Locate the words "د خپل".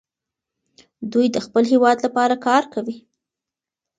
1.31-1.63